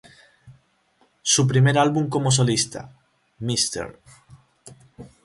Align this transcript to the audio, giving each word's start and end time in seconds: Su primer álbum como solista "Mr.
Su 1.21 1.45
primer 1.45 1.77
álbum 1.77 2.09
como 2.09 2.31
solista 2.31 2.91
"Mr. 3.37 3.99